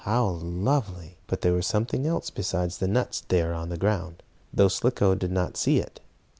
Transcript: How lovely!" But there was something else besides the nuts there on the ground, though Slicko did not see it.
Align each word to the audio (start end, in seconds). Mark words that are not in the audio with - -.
How 0.05 0.29
lovely!" 0.29 1.17
But 1.27 1.41
there 1.41 1.53
was 1.53 1.67
something 1.67 2.07
else 2.07 2.31
besides 2.31 2.79
the 2.79 2.87
nuts 2.87 3.21
there 3.27 3.53
on 3.53 3.69
the 3.69 3.77
ground, 3.77 4.23
though 4.51 4.67
Slicko 4.67 5.13
did 5.13 5.31
not 5.31 5.57
see 5.57 5.77
it. 5.77 5.99